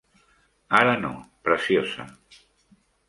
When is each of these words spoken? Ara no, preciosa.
Ara 0.79 0.95
no, 1.03 1.11
preciosa. 1.43 2.07